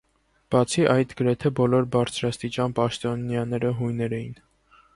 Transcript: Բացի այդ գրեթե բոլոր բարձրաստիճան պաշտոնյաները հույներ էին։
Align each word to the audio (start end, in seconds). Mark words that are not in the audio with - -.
Բացի 0.53 0.85
այդ 0.93 1.11
գրեթե 1.19 1.51
բոլոր 1.59 1.85
բարձրաստիճան 1.97 2.73
պաշտոնյաները 2.79 3.75
հույներ 3.83 4.17
էին։ 4.23 4.37